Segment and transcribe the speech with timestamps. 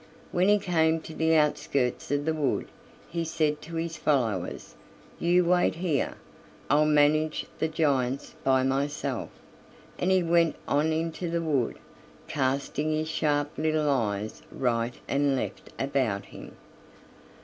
[0.31, 2.67] When he came to the outskirts of the wood
[3.07, 4.73] he said to his followers:
[5.19, 6.15] "You wait here,
[6.71, 9.29] I'll manage the giants by myself";
[9.99, 11.77] and he went on into the wood,
[12.27, 16.55] casting his sharp little eyes right and left about him.